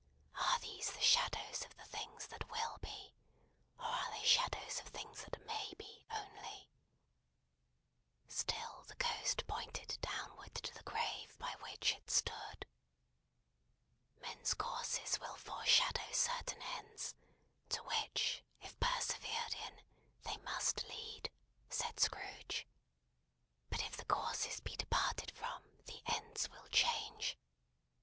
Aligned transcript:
Are 0.33 0.57
these 0.57 0.89
the 0.89 0.99
shadows 0.99 1.63
of 1.63 1.77
the 1.77 1.83
things 1.85 2.25
that 2.29 2.49
Will 2.49 2.79
be, 2.81 3.13
or 3.77 3.85
are 3.85 4.09
they 4.09 4.23
shadows 4.25 4.79
of 4.79 4.87
things 4.87 5.21
that 5.23 5.45
May 5.45 5.75
be, 5.77 6.07
only?" 6.09 6.71
Still 8.27 8.81
the 8.87 8.95
Ghost 8.95 9.45
pointed 9.45 9.99
downward 10.01 10.55
to 10.55 10.73
the 10.73 10.81
grave 10.81 11.37
by 11.37 11.55
which 11.59 11.93
it 11.93 12.09
stood. 12.09 12.65
"Men's 14.19 14.55
courses 14.55 15.19
will 15.19 15.35
foreshadow 15.37 16.11
certain 16.11 16.63
ends, 16.63 17.13
to 17.69 17.83
which, 17.83 18.43
if 18.59 18.79
persevered 18.79 19.53
in, 19.53 19.81
they 20.23 20.37
must 20.37 20.83
lead," 20.89 21.29
said 21.69 21.99
Scrooge. 21.99 22.65
"But 23.69 23.83
if 23.83 23.97
the 23.97 24.05
courses 24.05 24.61
be 24.61 24.75
departed 24.75 25.29
from, 25.29 25.61
the 25.85 26.01
ends 26.07 26.49
will 26.49 26.67
change. 26.69 27.37